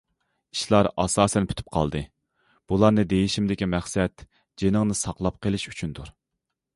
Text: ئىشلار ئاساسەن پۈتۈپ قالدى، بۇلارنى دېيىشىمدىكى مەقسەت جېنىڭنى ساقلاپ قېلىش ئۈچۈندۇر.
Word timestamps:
ئىشلار 0.55 0.87
ئاساسەن 1.01 1.49
پۈتۈپ 1.51 1.67
قالدى، 1.75 2.01
بۇلارنى 2.73 3.05
دېيىشىمدىكى 3.13 3.67
مەقسەت 3.75 4.27
جېنىڭنى 4.63 4.97
ساقلاپ 5.05 5.39
قېلىش 5.47 5.67
ئۈچۈندۇر. 5.73 6.11